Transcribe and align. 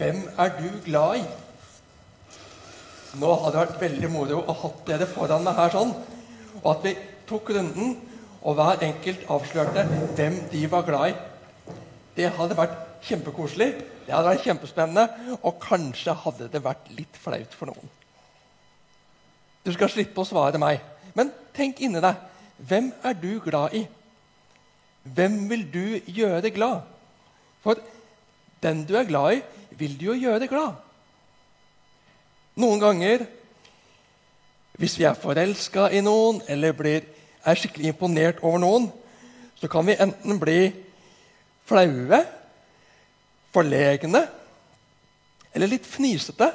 Hvem 0.00 0.20
er 0.38 0.52
du 0.56 0.68
glad 0.84 1.18
i? 1.18 1.24
Nå 3.20 3.32
hadde 3.42 3.50
det 3.52 3.60
vært 3.66 3.82
veldig 3.82 4.08
moro 4.08 4.38
å 4.48 4.54
ha 4.62 4.70
dere 4.86 5.08
foran 5.10 5.44
meg 5.44 5.58
her 5.58 5.74
sånn, 5.74 5.90
og 6.62 6.68
at 6.72 6.86
vi 6.86 6.94
tok 7.28 7.50
runden, 7.52 7.98
og 8.40 8.56
hver 8.56 8.80
enkelt 8.86 9.26
avslørte 9.28 9.84
hvem 10.16 10.38
de 10.54 10.62
var 10.72 10.86
glad 10.88 11.10
i. 11.10 11.18
Det 12.16 12.30
hadde 12.38 12.56
vært 12.56 13.04
kjempekoselig, 13.10 13.68
det 14.06 14.16
hadde 14.16 14.32
vært 14.32 14.48
kjempespennende, 14.48 15.36
og 15.36 15.60
kanskje 15.66 16.16
hadde 16.24 16.48
det 16.56 16.64
vært 16.64 16.88
litt 16.96 17.20
flaut 17.20 17.60
for 17.60 17.68
noen. 17.68 17.92
Du 19.68 19.74
skal 19.76 19.92
slippe 19.92 20.24
å 20.24 20.28
svare 20.32 20.64
meg, 20.64 20.80
men 21.12 21.28
tenk 21.52 21.84
inni 21.84 22.00
deg. 22.00 22.24
Hvem 22.56 22.92
er 23.04 23.20
du 23.20 23.34
glad 23.44 23.76
i? 23.76 23.84
Hvem 25.04 25.42
vil 25.52 25.68
du 25.76 25.86
gjøre 26.08 26.56
glad? 26.56 26.88
For 27.60 27.76
den 28.64 28.86
du 28.88 28.96
er 28.96 29.08
glad 29.08 29.36
i, 29.36 29.46
vil 29.80 29.96
du 29.98 30.10
jo 30.10 30.16
gjøre 30.18 30.48
glad. 30.50 30.76
Noen 32.60 32.80
ganger, 32.82 33.24
hvis 34.80 34.98
vi 35.00 35.06
er 35.08 35.16
forelska 35.16 35.88
i 35.96 36.02
noen 36.04 36.42
eller 36.50 36.76
blir, 36.76 37.06
er 37.40 37.56
skikkelig 37.56 37.94
imponert 37.94 38.42
over 38.44 38.60
noen, 38.60 38.90
så 39.56 39.68
kan 39.68 39.86
vi 39.88 39.96
enten 40.00 40.40
bli 40.40 40.58
flaue, 41.68 42.20
forlegne 43.54 44.22
eller 45.54 45.72
litt 45.72 45.88
fnisete. 45.88 46.50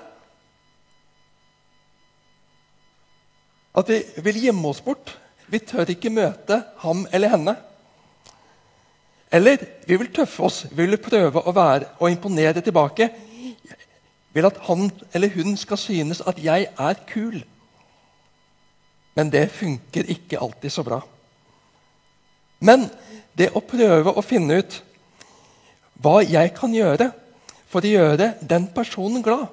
At 3.76 3.90
vi 3.92 4.00
vil 4.24 4.44
gjemme 4.46 4.70
oss 4.72 4.80
bort. 4.84 5.12
Vi 5.52 5.60
tør 5.60 5.90
ikke 5.92 6.14
møte 6.14 6.62
ham 6.82 7.04
eller 7.14 7.34
henne. 7.36 7.56
Eller 9.36 9.60
vi 9.88 9.98
vil 10.00 10.12
tøffe 10.16 10.44
oss, 10.48 10.62
vi 10.72 10.86
vil 10.86 11.02
prøve 11.02 11.42
å 11.44 11.54
være 11.56 11.90
å 12.00 12.08
imponere 12.12 12.64
tilbake. 12.64 13.10
Vil 14.36 14.48
at 14.48 14.62
han 14.68 14.88
eller 15.16 15.34
hun 15.36 15.58
skal 15.60 15.80
synes 15.80 16.22
at 16.24 16.40
jeg 16.44 16.70
er 16.72 17.02
kul. 17.10 17.42
Men 19.16 19.32
det 19.32 19.50
funker 19.56 20.08
ikke 20.12 20.40
alltid 20.44 20.72
så 20.72 20.84
bra. 20.88 21.02
Men 22.64 22.88
det 23.36 23.52
å 23.56 23.64
prøve 23.64 24.16
å 24.16 24.24
finne 24.24 24.62
ut 24.62 24.80
hva 26.00 26.22
jeg 26.24 26.52
kan 26.56 26.72
gjøre 26.76 27.10
for 27.72 27.84
å 27.84 27.92
gjøre 27.92 28.34
den 28.44 28.68
personen 28.76 29.24
glad 29.24 29.48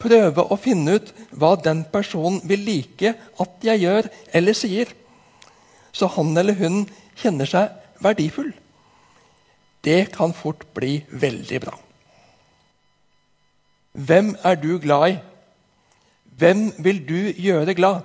Prøve 0.00 0.46
å 0.48 0.56
finne 0.56 0.94
ut 0.96 1.10
hva 1.36 1.50
den 1.60 1.82
personen 1.92 2.40
vil 2.48 2.62
like 2.64 3.12
at 3.12 3.66
jeg 3.66 3.82
gjør 3.82 4.06
eller 4.32 4.56
sier, 4.56 4.88
så 5.92 6.08
han 6.14 6.30
eller 6.40 6.56
hun 6.56 6.86
kjenner 7.20 7.50
seg 7.50 7.74
verdifull. 8.00 8.52
Det 9.84 10.12
kan 10.12 10.34
fort 10.36 10.66
bli 10.74 11.00
veldig 11.08 11.60
bra. 11.60 11.76
Hvem 13.92 14.36
er 14.44 14.54
du 14.54 14.78
glad 14.78 15.10
i? 15.10 15.18
Hvem 16.38 16.72
vil 16.78 17.02
du 17.08 17.18
gjøre 17.36 17.74
glad? 17.74 18.00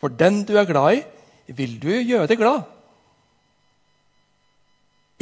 For 0.00 0.08
den 0.08 0.42
du 0.44 0.56
er 0.58 0.66
glad 0.66 0.98
i, 0.98 1.02
vil 1.52 1.76
du 1.82 1.92
gjøre 1.92 2.36
glad. 2.36 2.62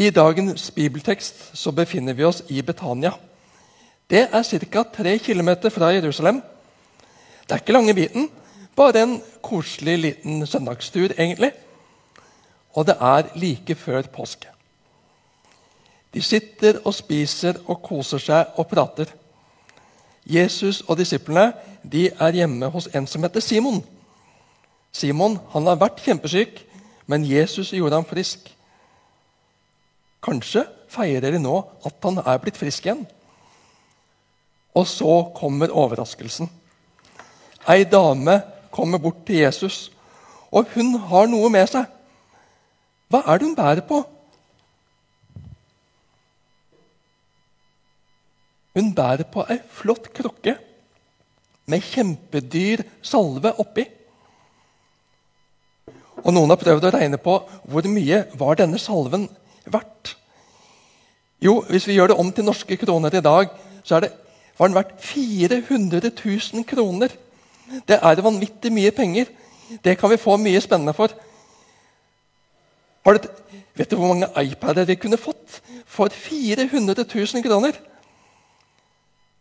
I 0.00 0.10
dagens 0.10 0.70
bibeltekst 0.70 1.50
så 1.58 1.72
befinner 1.77 2.16
vi 2.16 2.24
oss 2.24 2.42
i 2.48 2.62
Betania. 2.62 3.12
Det 4.10 4.22
er 4.32 4.42
ca. 4.42 4.82
3 4.82 5.18
km 5.18 5.50
fra 5.70 5.92
Jerusalem. 5.92 6.40
Det 7.44 7.52
er 7.52 7.60
ikke 7.60 7.72
lange 7.72 7.94
biten, 7.94 8.30
bare 8.77 9.02
en 9.02 9.20
koselig 9.42 9.98
liten 9.98 10.46
søndagstur, 10.46 11.12
egentlig. 11.18 11.52
Og 12.74 12.86
det 12.86 12.96
er 13.00 13.30
like 13.34 13.74
før 13.74 14.02
påske. 14.02 14.48
De 16.14 16.22
sitter 16.22 16.80
og 16.84 16.94
spiser 16.94 17.60
og 17.66 17.82
koser 17.82 18.22
seg 18.22 18.58
og 18.58 18.66
prater. 18.70 19.10
Jesus 20.27 20.82
og 20.86 20.98
disiplene 20.98 21.52
de 21.82 22.08
er 22.10 22.36
hjemme 22.42 22.68
hos 22.70 22.88
en 22.94 23.06
som 23.06 23.22
heter 23.22 23.40
Simon. 23.40 23.80
Simon 24.92 25.38
han 25.52 25.66
har 25.70 25.78
vært 25.78 26.02
kjempesyk, 26.02 26.64
men 27.06 27.27
Jesus 27.27 27.72
gjorde 27.74 28.00
ham 28.00 28.06
frisk. 28.06 28.50
Kanskje 30.22 30.66
feirer 30.90 31.33
de 31.33 31.40
nå 31.42 31.56
at 31.86 31.96
han 32.05 32.20
er 32.24 32.42
blitt 32.42 32.58
frisk 32.58 32.86
igjen. 32.86 33.06
Og 34.74 34.86
så 34.86 35.14
kommer 35.34 35.72
overraskelsen. 35.74 36.50
Ei 37.70 37.84
dame 37.84 38.40
kommer 38.70 38.98
bort 38.98 39.24
til 39.27 39.42
Jesus, 39.42 39.90
og 40.50 40.70
hun 40.74 40.95
har 41.11 41.30
noe 41.30 41.50
med 41.50 41.66
seg. 41.70 41.86
Hva 43.10 43.24
er 43.26 43.38
det 43.38 43.48
hun 43.48 43.56
bærer 43.58 43.82
på? 43.86 44.00
Hun 48.78 48.92
bærer 48.94 49.26
på 49.32 49.44
ei 49.50 49.58
flott 49.74 50.12
krukke 50.14 50.54
med 51.70 51.82
kjempedyr 51.82 52.84
salve 53.02 53.52
oppi. 53.62 53.84
Og 56.20 56.34
Noen 56.36 56.52
har 56.52 56.60
prøvd 56.60 56.86
å 56.86 56.92
regne 56.94 57.18
på 57.22 57.34
hvor 57.70 57.88
mye 57.90 58.24
var 58.38 58.60
denne 58.60 58.78
salven 58.78 59.27
verdt. 59.66 60.14
Jo, 61.40 61.62
Hvis 61.68 61.88
vi 61.88 61.96
gjør 61.96 62.12
det 62.12 62.18
om 62.20 62.30
til 62.32 62.44
norske 62.44 62.77
kroner 62.77 63.14
i 63.16 63.24
dag, 63.24 63.48
så 63.82 63.96
er 63.96 64.06
det, 64.06 64.12
var 64.58 64.68
den 64.68 64.77
verdt 64.77 65.00
400 65.00 66.12
000 66.12 66.64
kroner. 66.68 67.08
Det 67.88 67.96
er 67.96 68.22
vanvittig 68.22 68.72
mye 68.72 68.90
penger. 68.92 69.30
Det 69.84 69.96
kan 69.98 70.10
vi 70.10 70.20
få 70.20 70.36
mye 70.36 70.60
spennende 70.60 70.92
for. 70.94 71.14
Du, 73.05 73.28
vet 73.77 73.90
du 73.90 73.96
hvor 73.96 74.12
mange 74.12 74.28
iPader 74.44 74.84
vi 74.84 74.98
kunne 75.00 75.18
fått 75.20 75.61
for 75.88 76.12
400 76.12 77.05
000 77.05 77.42
kroner? 77.44 77.72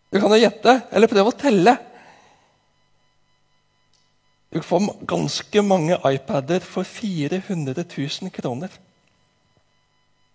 Du 0.09 0.19
kan 0.19 0.31
jo 0.31 0.39
gjette, 0.39 0.81
eller 0.91 1.11
prøve 1.11 1.33
å 1.33 1.37
telle. 1.37 1.75
Du 4.49 4.61
får 4.65 4.87
ganske 5.05 5.61
mange 5.61 5.99
iPader 6.09 6.63
for 6.65 6.87
400 6.87 7.83
000 7.83 8.31
kroner. 8.33 8.71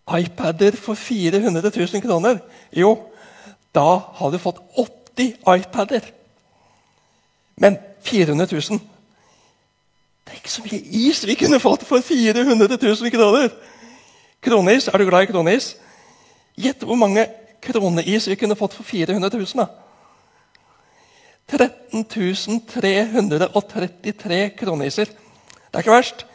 iPader 0.04 0.76
for 0.76 0.94
400 0.94 1.72
000 1.74 2.02
kroner? 2.04 2.38
Jo, 2.70 2.94
da 3.74 3.98
har 4.20 4.30
du 4.30 4.38
fått 4.38 4.60
80 4.76 5.34
iPader. 5.56 6.12
Men 7.56 7.78
400 8.04 8.46
000 8.52 8.78
Tenk 10.24 10.48
så 10.48 10.62
mye 10.64 10.80
is 10.80 11.22
vi 11.26 11.34
kunne 11.38 11.60
fått 11.60 11.84
for 11.88 12.00
400 12.00 12.78
000 12.80 13.10
kroner! 13.12 13.50
Kronis, 14.44 14.88
Er 14.88 14.98
du 14.98 15.06
glad 15.08 15.22
i 15.22 15.26
kronis? 15.32 15.76
Gjett 16.56 16.82
hvor 16.84 16.96
mange 17.00 17.26
kroneis 17.64 18.28
vi 18.28 18.36
kunne 18.36 18.56
fått 18.56 18.74
for 18.76 18.84
400 18.84 19.30
000. 19.32 19.46
da. 19.56 19.66
13 21.48 22.04
333 22.68 24.50
kroneiser. 24.58 25.04
Det 25.04 25.74
er 25.74 25.78
ikke 25.84 25.96
verst. 25.96 26.26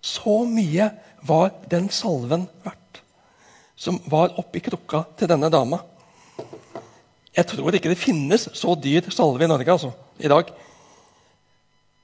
Så 0.00 0.44
mye 0.48 0.90
var 1.24 1.50
den 1.70 1.88
salven 1.88 2.48
verdt 2.64 2.80
som 3.76 3.98
var 4.06 4.36
oppi 4.38 4.60
krukka 4.64 5.02
til 5.18 5.28
denne 5.28 5.50
dama. 5.50 5.78
Jeg 7.34 7.46
tror 7.50 7.74
ikke 7.74 7.90
det 7.90 7.98
finnes 7.98 8.48
så 8.54 8.74
dyr 8.78 9.10
salve 9.10 9.44
i 9.44 9.50
Norge 9.50 9.72
altså, 9.72 9.90
i 10.18 10.28
dag. 10.30 10.52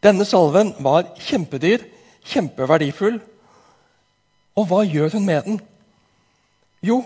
Denne 0.03 0.25
salven 0.25 0.75
var 0.81 1.11
kjempedyr, 1.21 1.85
kjempeverdifull. 2.25 3.21
Og 4.57 4.67
hva 4.69 4.83
gjør 4.85 5.17
hun 5.17 5.27
med 5.29 5.43
den? 5.47 5.61
Jo, 6.83 7.03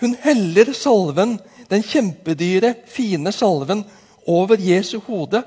hun 0.00 0.14
heller 0.22 0.72
salven, 0.72 1.36
den 1.68 1.84
kjempedyre, 1.84 2.74
fine 2.88 3.32
salven, 3.32 3.84
over 4.28 4.60
Jesu 4.60 4.98
hode 5.06 5.42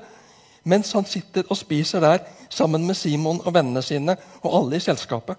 mens 0.64 0.92
han 0.94 1.06
sitter 1.08 1.46
og 1.50 1.58
spiser 1.58 2.02
der 2.02 2.22
sammen 2.50 2.86
med 2.86 2.94
Simon 2.94 3.40
og 3.44 3.54
vennene 3.54 3.82
sine 3.82 4.16
og 4.42 4.58
alle 4.58 4.78
i 4.78 4.84
selskapet. 4.84 5.36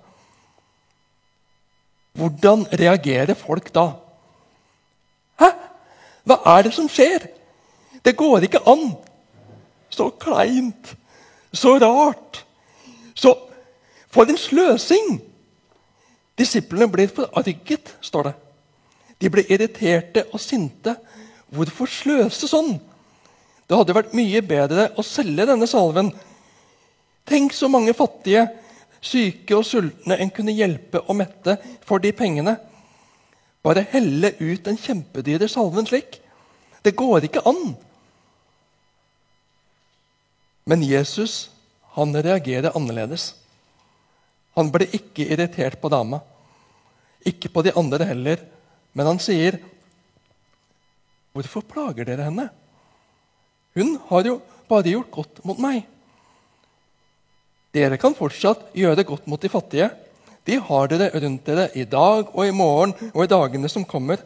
Hvordan 2.13 2.65
reagerer 2.79 3.33
folk 3.33 3.71
da? 3.73 3.85
Hæ? 5.39 5.49
Hva 6.27 6.37
er 6.55 6.67
det 6.67 6.73
som 6.75 6.89
skjer? 6.91 7.27
Det 8.05 8.15
går 8.17 8.47
ikke 8.47 8.63
an! 8.69 8.91
Så 9.89 10.09
kleint! 10.19 10.93
Så 11.53 11.77
rart! 11.79 12.45
Så 13.13 13.37
For 14.13 14.29
en 14.29 14.37
sløsing! 14.37 15.21
Disiplene 16.37 16.87
blir 16.89 17.09
forarget, 17.13 17.95
står 18.01 18.27
det. 18.27 18.33
De 19.21 19.29
ble 19.29 19.43
irriterte 19.49 20.25
og 20.33 20.41
sinte. 20.41 20.95
Hvorfor 21.53 21.89
sløse 21.89 22.49
sånn? 22.49 22.75
Det 23.69 23.77
hadde 23.77 23.95
vært 23.95 24.15
mye 24.17 24.41
bedre 24.45 24.89
å 24.97 25.05
selge 25.05 25.45
denne 25.49 25.69
salven. 25.69 26.09
Tenk 27.29 27.53
så 27.55 27.69
mange 27.71 27.93
fattige, 27.95 28.47
syke 29.03 29.55
og 29.55 29.65
sultne 29.67 30.17
en 30.19 30.31
kunne 30.33 30.55
hjelpe 30.55 31.03
og 31.05 31.17
mette 31.21 31.57
for 31.85 32.03
de 32.03 32.11
pengene. 32.17 32.57
Bare 33.63 33.85
helle 33.93 34.33
ut 34.41 34.65
den 34.65 34.79
kjempedyre 34.79 35.47
salven 35.47 35.87
slik. 35.87 36.19
Det 36.83 36.95
går 36.99 37.29
ikke 37.29 37.45
an. 37.47 37.77
Men 40.65 40.83
Jesus 40.83 41.49
han 41.93 42.15
reagerer 42.15 42.73
annerledes. 42.73 43.33
Han 44.57 44.71
ble 44.73 44.87
ikke 44.97 45.27
irritert 45.27 45.79
på 45.81 45.91
dama. 45.93 46.21
Ikke 47.25 47.51
på 47.53 47.61
de 47.65 47.73
andre 47.77 48.07
heller. 48.09 48.41
Men 48.93 49.05
han 49.05 49.19
sier, 49.19 49.59
'Hvorfor 51.33 51.61
plager 51.61 52.05
dere 52.05 52.29
henne?' 52.29 52.49
Hun 53.75 53.97
har 54.09 54.23
jo 54.23 54.41
bare 54.69 54.89
gjort 54.89 55.11
godt 55.11 55.45
mot 55.45 55.57
meg. 55.57 55.85
Dere 57.73 57.97
kan 57.97 58.13
fortsatt 58.13 58.73
gjøre 58.77 59.03
godt 59.03 59.27
mot 59.27 59.41
de 59.41 59.49
fattige. 59.49 59.89
De 60.45 60.59
har 60.59 60.87
dere 60.87 61.09
rundt 61.09 61.45
dere 61.45 61.69
i 61.73 61.85
dag 61.89 62.29
og 62.29 62.45
i 62.45 62.53
morgen 62.53 62.93
og 63.13 63.23
i 63.23 63.31
dagene 63.31 63.69
som 63.69 63.85
kommer. 63.85 64.21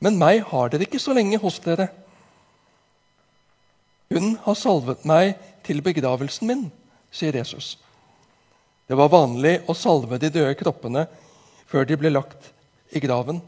Men 0.00 0.18
meg 0.18 0.44
har 0.52 0.68
dere 0.68 0.86
ikke 0.86 1.02
så 1.02 1.14
lenge 1.16 1.38
hos 1.42 1.58
dere. 1.58 1.88
Hun 4.12 4.34
har 4.44 4.56
salvet 4.58 5.06
meg 5.08 5.38
til 5.64 5.80
begravelsen 5.84 6.50
min, 6.50 6.66
sier 7.08 7.36
Jesus. 7.38 7.78
Det 8.84 8.98
var 8.98 9.12
vanlig 9.12 9.62
å 9.70 9.76
salve 9.78 10.18
de 10.20 10.28
døde 10.32 10.52
kroppene 10.58 11.06
før 11.70 11.86
de 11.88 11.96
ble 11.96 12.10
lagt 12.12 12.50
i 12.92 13.00
graven. 13.00 13.40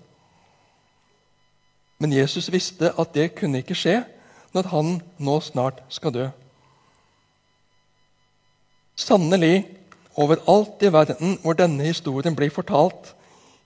Men 2.00 2.14
Jesus 2.16 2.49
visste 2.52 2.94
at 2.96 3.12
det 3.12 3.34
kunne 3.37 3.61
ikke 3.61 3.76
skje 3.76 3.99
når 4.56 4.70
han 4.72 4.96
nå 5.20 5.37
snart 5.44 5.82
skal 5.93 6.14
dø. 6.14 6.26
Sannelig, 8.96 9.67
overalt 10.17 10.81
i 10.87 10.93
verden 10.94 11.38
hvor 11.43 11.58
denne 11.58 11.90
historien 11.90 12.37
blir 12.38 12.55
fortalt, 12.55 13.12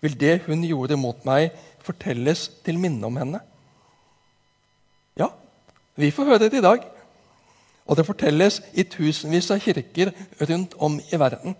vil 0.00 0.16
det 0.18 0.40
hun 0.46 0.64
gjorde 0.66 0.98
mot 0.98 1.22
meg, 1.28 1.52
fortelles 1.84 2.48
til 2.66 2.78
minne 2.80 3.06
om 3.06 3.18
henne. 3.20 3.42
Ja, 5.18 5.30
vi 5.98 6.12
får 6.14 6.30
høre 6.30 6.46
det 6.46 6.60
i 6.60 6.64
dag. 6.64 6.84
Og 7.88 7.96
det 7.96 8.06
fortelles 8.06 8.60
i 8.76 8.84
tusenvis 8.84 9.50
av 9.50 9.62
kirker 9.64 10.12
rundt 10.44 10.76
om 10.78 10.98
i 11.00 11.18
verden. 11.18 11.56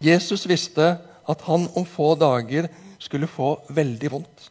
Jesus 0.00 0.46
visste 0.48 0.94
at 1.28 1.42
han 1.44 1.66
om 1.76 1.84
få 1.84 2.14
dager 2.16 2.70
skulle 3.02 3.28
få 3.28 3.58
veldig 3.68 4.10
vondt. 4.12 4.46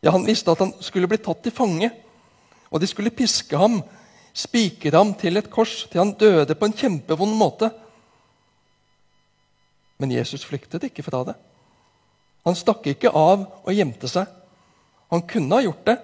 Ja, 0.00 0.12
Han 0.12 0.26
visste 0.26 0.52
at 0.52 0.58
han 0.58 0.72
skulle 0.80 1.08
bli 1.08 1.18
tatt 1.18 1.42
til 1.42 1.52
fange, 1.52 1.90
og 2.70 2.80
de 2.80 2.86
skulle 2.86 3.10
piske 3.10 3.56
ham, 3.56 3.82
spikre 4.32 4.96
ham 4.96 5.12
til 5.18 5.36
et 5.36 5.50
kors 5.50 5.88
til 5.90 5.98
han 6.00 6.14
døde 6.14 6.54
på 6.54 6.68
en 6.68 6.76
kjempevond 6.76 7.34
måte. 7.36 7.70
Men 9.98 10.12
Jesus 10.14 10.44
flyktet 10.46 10.86
ikke 10.86 11.02
fra 11.04 11.24
det. 11.28 11.34
Han 12.46 12.56
stakk 12.56 12.86
ikke 12.86 13.12
av 13.12 13.42
og 13.66 13.74
gjemte 13.74 14.08
seg. 14.08 14.30
Han 15.10 15.26
kunne 15.28 15.58
ha 15.58 15.66
gjort 15.66 15.84
det. 15.90 15.98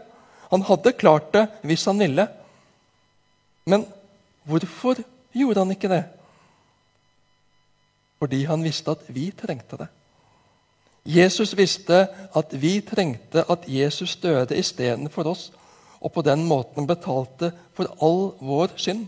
Han 0.51 0.63
hadde 0.63 0.93
klart 0.93 1.33
det 1.35 1.47
hvis 1.67 1.85
han 1.85 1.99
ville. 1.99 2.29
Men 3.67 3.87
hvorfor 4.47 5.01
gjorde 5.35 5.63
han 5.65 5.75
ikke 5.75 5.91
det? 5.91 6.05
Fordi 8.19 8.45
han 8.49 8.65
visste 8.65 8.95
at 8.95 9.09
vi 9.09 9.31
trengte 9.37 9.77
det. 9.81 9.89
Jesus 11.07 11.53
visste 11.57 12.07
at 12.35 12.55
vi 12.63 12.81
trengte 12.81 13.45
at 13.51 13.67
Jesus 13.69 14.17
døde 14.17 14.57
istedenfor 14.59 15.29
oss, 15.31 15.53
og 16.01 16.13
på 16.13 16.23
den 16.23 16.45
måten 16.45 16.87
betalte 16.87 17.53
for 17.75 17.91
all 18.03 18.33
vår 18.41 18.75
synd. 18.77 19.07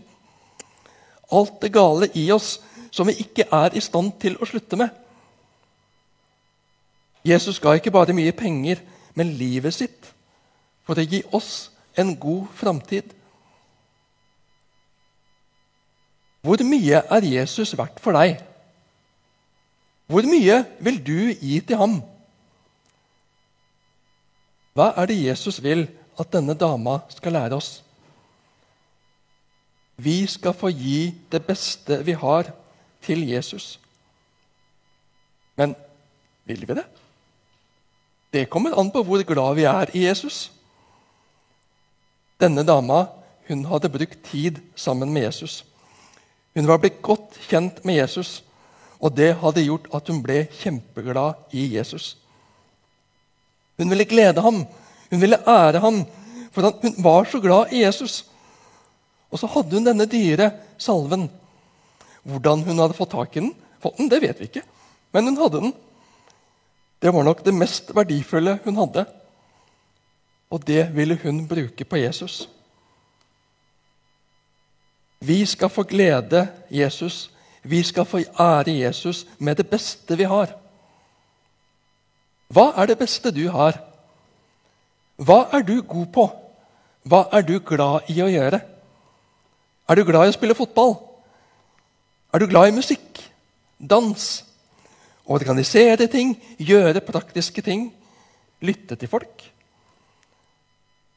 Alt 1.31 1.61
det 1.61 1.73
gale 1.73 2.09
i 2.15 2.31
oss 2.31 2.59
som 2.91 3.07
vi 3.07 3.19
ikke 3.19 3.45
er 3.51 3.75
i 3.75 3.83
stand 3.83 4.13
til 4.21 4.37
å 4.39 4.47
slutte 4.47 4.79
med. 4.79 4.89
Jesus 7.25 7.59
ga 7.59 7.75
ikke 7.75 7.91
bare 7.91 8.15
mye 8.15 8.31
penger, 8.31 8.79
men 9.13 9.35
livet 9.35 9.75
sitt 9.75 10.13
for 10.89 10.97
å 10.97 11.05
gi 11.05 11.21
oss 11.37 11.69
en 12.01 12.15
god 12.17 12.47
framtid. 12.57 13.11
Hvor 16.41 16.63
mye 16.65 17.03
er 17.05 17.27
Jesus 17.29 17.75
verdt 17.77 17.99
for 18.01 18.17
deg? 18.17 18.39
Hvor 20.09 20.25
mye 20.25 20.63
vil 20.81 20.97
du 21.05 21.19
gi 21.37 21.59
til 21.61 21.77
ham? 21.77 21.99
Hva 24.73 24.95
er 24.97 25.11
det 25.11 25.19
Jesus 25.27 25.59
vil 25.61 25.85
at 26.17 26.33
denne 26.33 26.57
dama 26.57 27.03
skal 27.13 27.37
lære 27.37 27.59
oss? 27.59 27.83
Vi 30.01 30.23
skal 30.31 30.57
få 30.57 30.71
gi 30.73 31.11
det 31.29 31.43
beste 31.45 32.01
vi 32.07 32.17
har, 32.17 32.49
til 32.99 33.21
Jesus. 33.29 33.77
Men 35.55 35.71
vil 36.49 36.65
vi 36.67 36.75
det? 36.75 36.83
Det 38.33 38.49
kommer 38.51 38.75
an 38.75 38.89
på 38.91 39.03
hvor 39.07 39.21
glad 39.23 39.55
vi 39.55 39.63
er 39.69 39.93
i 39.95 40.07
Jesus. 40.07 40.49
Denne 42.39 42.63
dama 42.63 43.07
hun 43.49 43.65
hadde 43.65 43.89
brukt 43.91 44.21
tid 44.29 44.59
sammen 44.75 45.11
med 45.13 45.25
Jesus. 45.27 45.63
Hun 46.55 46.67
var 46.69 46.79
blitt 46.81 47.01
godt 47.01 47.37
kjent 47.49 47.83
med 47.85 47.99
Jesus. 47.99 48.39
Og 48.99 49.15
det 49.15 49.33
hadde 49.41 49.63
gjort 49.63 49.87
at 49.95 50.09
hun 50.11 50.21
ble 50.23 50.43
kjempeglad 50.59 51.55
i 51.55 51.65
Jesus. 51.75 52.13
Hun 53.79 53.91
ville 53.91 54.07
glede 54.07 54.43
ham, 54.43 54.65
hun 55.09 55.21
ville 55.21 55.39
ære 55.47 55.79
ham, 55.79 56.01
for 56.51 56.67
hun 56.67 56.97
var 56.99 57.29
så 57.31 57.39
glad 57.39 57.71
i 57.71 57.85
Jesus. 57.85 58.25
Og 59.31 59.39
så 59.39 59.47
hadde 59.47 59.77
hun 59.77 59.87
denne 59.87 60.07
dyre 60.09 60.51
salven. 60.77 61.29
Hvordan 62.27 62.65
hun 62.67 62.81
hadde 62.83 62.97
fått 62.97 63.13
tak 63.15 63.37
i 63.37 63.43
den, 63.43 63.53
fått 63.79 63.97
den, 64.01 64.09
det 64.11 64.19
vet 64.25 64.41
vi 64.41 64.49
ikke, 64.49 64.65
men 65.15 65.31
hun 65.31 65.39
hadde 65.39 65.63
den. 65.63 65.73
Det 66.99 67.13
var 67.15 67.23
nok 67.23 67.45
det 67.45 67.55
mest 67.55 67.93
verdifulle 67.95 68.57
hun 68.65 68.81
hadde. 68.81 69.05
Og 70.49 70.67
det 70.67 70.95
ville 70.95 71.19
hun 71.23 71.47
bruke 71.47 71.85
på 71.85 71.97
Jesus. 71.97 72.49
Vi 75.19 75.45
skal 75.45 75.69
få 75.69 75.83
glede 75.83 76.47
Jesus 76.71 77.29
vi 77.63 77.83
skal 77.83 78.05
få 78.05 78.19
ære 78.39 78.71
Jesus 78.71 79.27
med 79.37 79.55
det 79.55 79.67
beste 79.69 80.17
vi 80.17 80.23
har. 80.23 80.53
Hva 82.49 82.71
er 82.77 82.89
det 82.89 82.97
beste 82.97 83.31
du 83.31 83.49
har? 83.51 83.77
Hva 85.19 85.49
er 85.53 85.61
du 85.61 85.81
god 85.81 86.07
på? 86.13 86.25
Hva 87.03 87.25
er 87.33 87.43
du 87.43 87.59
glad 87.59 88.09
i 88.09 88.21
å 88.23 88.31
gjøre? 88.31 88.61
Er 89.89 89.95
du 89.95 90.05
glad 90.05 90.27
i 90.27 90.31
å 90.31 90.37
spille 90.37 90.55
fotball? 90.55 90.95
Er 92.33 92.39
du 92.39 92.47
glad 92.47 92.69
i 92.69 92.75
musikk? 92.77 93.21
Dans? 93.77 94.25
Organisere 95.25 96.07
ting? 96.07 96.35
Gjøre 96.57 97.03
praktiske 97.05 97.61
ting? 97.61 97.89
Lytte 98.61 98.95
til 98.95 99.11
folk? 99.11 99.43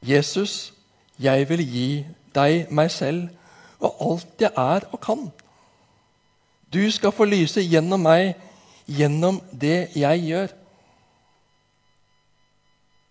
Jesus, 0.02 0.74
jeg 1.18 1.48
vil 1.48 1.62
gi 1.66 1.88
deg 2.34 2.70
meg 2.74 2.90
selv 2.90 3.28
og 3.82 3.96
alt 4.10 4.40
jeg 4.40 4.50
er 4.56 4.86
og 4.90 5.00
kan. 5.00 5.30
Du 6.72 6.90
skal 6.90 7.12
få 7.12 7.24
lyse 7.28 7.62
gjennom 7.62 8.00
meg, 8.00 8.34
gjennom 8.86 9.40
det 9.52 9.92
jeg 9.96 10.24
gjør. 10.26 10.54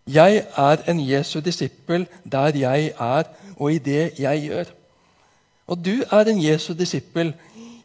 Jeg 0.08 0.46
er 0.58 0.84
en 0.90 1.00
Jesu 1.00 1.40
disippel 1.40 2.08
der 2.24 2.58
jeg 2.58 2.94
er, 3.00 3.24
og 3.56 3.74
i 3.74 3.78
det 3.78 4.20
jeg 4.20 4.42
gjør. 4.48 4.72
Og 5.68 5.86
du 5.86 6.04
er 6.12 6.28
en 6.28 6.42
Jesu 6.44 6.74
disippel 6.74 7.34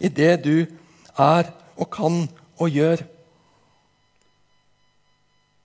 i 0.00 0.08
det 0.08 0.44
du 0.44 0.66
er 1.18 1.52
og 1.76 1.90
kan 1.90 2.28
og 2.58 2.70
gjør. 2.70 3.04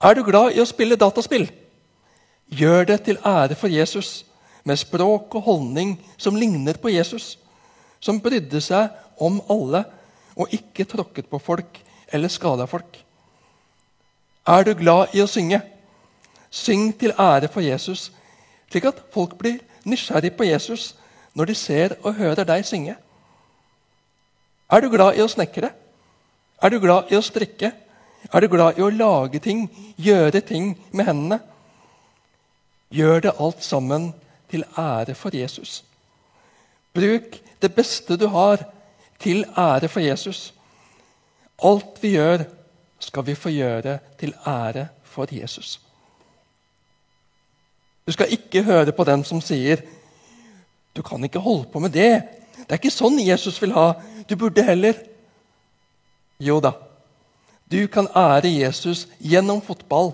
Er 0.02 0.14
du 0.14 0.24
glad 0.26 0.52
i 0.52 0.62
å 0.62 0.68
spille 0.68 1.00
dataspill? 1.00 1.48
Gjør 2.52 2.86
det 2.86 3.00
til 3.06 3.20
ære 3.26 3.56
for 3.56 3.72
Jesus, 3.72 4.26
med 4.64 4.78
språk 4.78 5.36
og 5.36 5.42
holdning 5.42 5.96
som 6.18 6.36
ligner 6.36 6.78
på 6.78 6.92
Jesus, 6.92 7.38
som 8.00 8.20
brydde 8.22 8.60
seg 8.62 8.92
om 9.22 9.40
alle 9.50 9.86
og 10.36 10.54
ikke 10.54 10.86
tråkket 10.90 11.30
på 11.32 11.40
folk 11.42 11.80
eller 12.12 12.30
skada 12.30 12.68
folk. 12.70 13.00
Er 14.48 14.66
du 14.66 14.74
glad 14.78 15.16
i 15.16 15.22
å 15.22 15.30
synge? 15.30 15.62
Syng 16.52 16.92
til 17.00 17.14
ære 17.18 17.48
for 17.48 17.64
Jesus, 17.64 18.10
slik 18.70 18.90
at 18.90 19.00
folk 19.14 19.38
blir 19.40 19.62
nysgjerrig 19.88 20.34
på 20.36 20.50
Jesus 20.50 20.92
når 21.38 21.52
de 21.52 21.56
ser 21.56 21.96
og 22.02 22.18
hører 22.18 22.44
deg 22.48 22.66
synge. 22.68 22.98
Er 24.72 24.82
du 24.82 24.90
glad 24.92 25.16
i 25.16 25.24
å 25.24 25.30
snekre? 25.32 25.72
Er 26.62 26.70
du 26.70 26.80
glad 26.84 27.12
i 27.12 27.18
å 27.18 27.24
strikke? 27.24 27.72
Er 28.32 28.44
du 28.44 28.48
glad 28.52 28.78
i 28.78 28.84
å 28.86 28.92
lage 28.92 29.40
ting, 29.44 29.66
gjøre 29.98 30.44
ting 30.46 30.76
med 30.92 31.08
hendene? 31.08 31.40
Gjør 32.92 33.20
det 33.20 33.38
alt 33.40 33.64
sammen 33.64 34.12
til 34.52 34.64
ære 34.78 35.16
for 35.16 35.36
Jesus. 35.36 35.84
Bruk 36.94 37.38
det 37.62 37.76
beste 37.76 38.18
du 38.18 38.28
har, 38.28 38.66
til 39.20 39.46
ære 39.58 39.88
for 39.88 40.00
Jesus. 40.00 40.54
Alt 41.64 42.02
vi 42.02 42.16
gjør, 42.18 42.44
skal 43.00 43.26
vi 43.26 43.36
få 43.36 43.50
gjøre 43.50 44.00
til 44.20 44.34
ære 44.48 44.88
for 45.04 45.28
Jesus. 45.32 45.80
Du 48.08 48.12
skal 48.12 48.32
ikke 48.34 48.64
høre 48.64 48.92
på 48.92 49.04
den 49.04 49.24
som 49.24 49.42
sier 49.42 49.82
du 50.96 51.02
kan 51.02 51.24
ikke 51.24 51.40
holde 51.40 51.70
på 51.72 51.80
med 51.80 51.94
det. 51.96 52.24
Det 52.58 52.70
er 52.70 52.80
ikke 52.80 52.92
sånn 52.92 53.20
Jesus 53.24 53.62
vil 53.62 53.72
ha. 53.76 53.94
Du 54.28 54.36
burde 54.36 54.64
heller 54.64 54.98
Jo 56.42 56.60
da. 56.60 56.74
Du 57.72 57.86
kan 57.88 58.08
ære 58.18 58.50
Jesus 58.50 59.06
gjennom 59.22 59.62
fotball, 59.62 60.12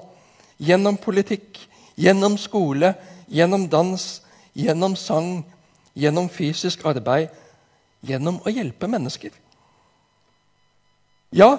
gjennom 0.60 0.98
politikk, 1.00 1.58
gjennom 1.98 2.38
skole, 2.40 2.94
gjennom 3.28 3.68
dans, 3.70 4.06
gjennom 4.54 4.96
sang, 4.96 5.42
gjennom 5.98 6.30
fysisk 6.30 6.86
arbeid 6.88 7.34
gjennom 8.06 8.40
å 8.46 8.54
hjelpe 8.54 8.90
mennesker. 8.90 9.34
Ja, 11.36 11.58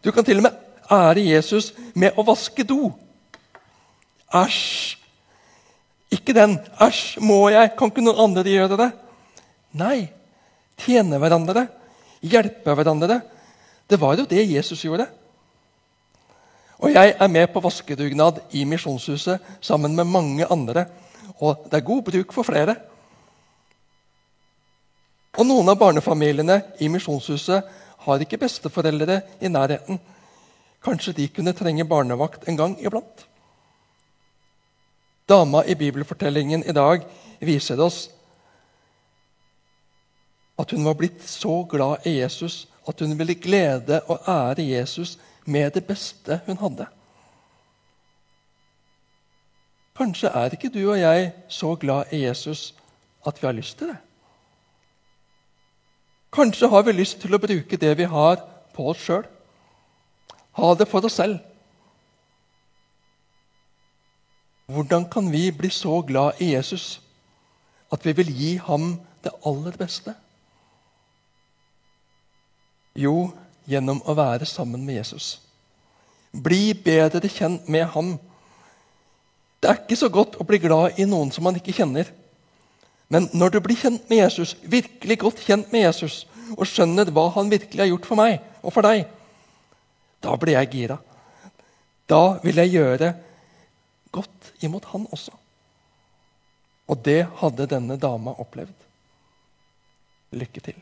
du 0.00 0.10
kan 0.14 0.24
til 0.24 0.40
og 0.40 0.46
med 0.46 0.56
ære 0.90 1.24
Jesus 1.26 1.72
med 1.94 2.16
å 2.18 2.24
vaske 2.26 2.64
do. 2.66 2.92
Æsj! 4.34 4.96
Ikke 6.10 6.34
den. 6.34 6.56
Æsj, 6.82 7.20
må 7.22 7.44
jeg? 7.52 7.74
Kan 7.78 7.92
ikke 7.92 8.02
noen 8.02 8.24
andre 8.24 8.50
gjøre 8.50 8.78
det? 8.80 8.88
Nei. 9.78 10.08
Tjene 10.80 11.20
hverandre. 11.22 11.68
Hjelpe 12.24 12.74
hverandre. 12.74 13.20
Det 13.86 13.98
var 14.00 14.16
jo 14.18 14.26
det 14.30 14.42
Jesus 14.48 14.82
gjorde. 14.82 15.06
Og 16.80 16.94
jeg 16.94 17.14
er 17.18 17.28
med 17.28 17.46
på 17.52 17.60
vaskedugnad 17.60 18.40
i 18.56 18.64
Misjonshuset 18.64 19.40
sammen 19.60 19.96
med 19.96 20.08
mange 20.08 20.46
andre. 20.46 20.86
Og 21.40 21.66
det 21.70 21.76
er 21.76 21.86
god 21.86 22.02
bruk 22.02 22.32
for 22.32 22.46
flere. 22.48 22.76
Og 25.38 25.46
noen 25.46 25.68
av 25.68 25.78
barnefamiliene 25.78 26.60
i 26.80 26.88
Misjonshuset 26.88 27.68
har 28.06 28.24
ikke 28.24 28.40
besteforeldre 28.40 29.20
i 29.40 29.48
nærheten. 29.52 30.00
Kanskje 30.80 31.12
de 31.18 31.28
kunne 31.28 31.52
trenge 31.52 31.84
barnevakt 31.84 32.48
en 32.48 32.56
gang 32.56 32.78
iblant? 32.80 33.26
Dama 35.28 35.62
i 35.68 35.76
bibelfortellingen 35.76 36.64
i 36.64 36.72
dag 36.72 37.04
viser 37.44 37.80
oss 37.80 38.08
at 40.60 40.72
hun 40.74 40.84
var 40.84 40.96
blitt 40.98 41.22
så 41.24 41.62
glad 41.68 42.06
i 42.08 42.18
Jesus 42.18 42.66
at 42.88 43.00
hun 43.00 43.14
ville 43.18 43.36
glede 43.38 44.00
og 44.08 44.24
ære 44.28 44.64
Jesus 44.64 45.18
med 45.46 45.70
det 45.74 45.84
beste 45.86 46.40
hun 46.46 46.58
hadde. 46.60 46.86
Kanskje 49.96 50.28
er 50.28 50.54
ikke 50.54 50.70
du 50.72 50.80
og 50.90 50.98
jeg 51.00 51.32
så 51.48 51.74
glad 51.74 52.12
i 52.12 52.24
Jesus 52.24 52.74
at 53.26 53.42
vi 53.42 53.46
har 53.46 53.52
lyst 53.52 53.78
til 53.78 53.90
det? 53.92 53.98
Kanskje 56.32 56.68
har 56.68 56.82
vi 56.86 56.92
lyst 56.92 57.20
til 57.20 57.34
å 57.34 57.42
bruke 57.42 57.76
det 57.76 57.96
vi 57.98 58.06
har, 58.08 58.40
på 58.70 58.86
oss 58.92 59.02
sjøl. 59.02 59.24
Ha 60.56 60.74
det 60.78 60.86
for 60.88 61.04
oss 61.04 61.18
selv. 61.18 61.40
Hvordan 64.70 65.08
kan 65.10 65.32
vi 65.32 65.50
bli 65.50 65.70
så 65.74 66.00
glad 66.06 66.38
i 66.40 66.52
Jesus 66.54 67.00
at 67.92 68.04
vi 68.06 68.14
vil 68.14 68.30
gi 68.30 68.50
ham 68.62 68.92
det 69.24 69.32
aller 69.46 69.74
beste? 69.76 70.14
Jo, 72.94 73.32
gjennom 73.70 74.02
å 74.04 74.16
være 74.18 74.48
sammen 74.48 74.82
med 74.86 75.00
Jesus. 75.00 75.38
Bli 76.30 76.74
bedre 76.74 77.28
kjent 77.30 77.68
med 77.70 77.86
ham. 77.94 78.16
Det 79.60 79.70
er 79.70 79.78
ikke 79.82 79.98
så 79.98 80.10
godt 80.12 80.38
å 80.40 80.46
bli 80.46 80.60
glad 80.62 80.98
i 80.98 81.06
noen 81.08 81.30
som 81.34 81.46
man 81.46 81.58
ikke 81.58 81.74
kjenner. 81.76 82.10
Men 83.10 83.26
når 83.34 83.56
du 83.56 83.60
blir 83.64 83.78
kjent 83.78 84.04
med 84.10 84.22
Jesus, 84.22 84.54
virkelig 84.62 85.18
godt 85.24 85.42
kjent 85.42 85.72
med 85.74 85.88
Jesus, 85.88 86.24
og 86.56 86.66
skjønner 86.66 87.10
hva 87.14 87.28
han 87.34 87.50
virkelig 87.50 87.82
har 87.82 87.90
gjort 87.90 88.06
for 88.08 88.18
meg 88.18 88.38
og 88.62 88.74
for 88.74 88.86
deg, 88.86 89.04
da 90.20 90.34
blir 90.38 90.56
jeg 90.58 90.70
gira. 90.74 90.98
Da 92.10 92.40
vil 92.42 92.58
jeg 92.58 92.74
gjøre 92.74 93.12
godt 94.14 94.52
imot 94.66 94.88
han 94.92 95.06
også. 95.14 95.34
Og 96.90 97.02
det 97.06 97.22
hadde 97.42 97.70
denne 97.70 97.98
dama 98.02 98.34
opplevd. 98.42 98.74
Lykke 100.34 100.62
til. 100.62 100.78